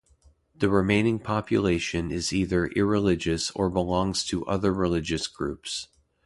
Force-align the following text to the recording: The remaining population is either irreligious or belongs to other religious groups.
The 0.55 0.67
remaining 0.67 1.19
population 1.19 2.09
is 2.11 2.33
either 2.33 2.65
irreligious 2.65 3.51
or 3.51 3.69
belongs 3.69 4.23
to 4.29 4.43
other 4.47 4.73
religious 4.73 5.27
groups. 5.27 5.89